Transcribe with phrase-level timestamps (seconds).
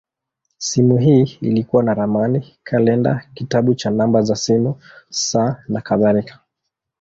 [0.57, 4.75] Simu hii ilikuwa na ramani, kalenda, kitabu cha namba za simu,
[5.09, 6.39] saa, nakadhalika.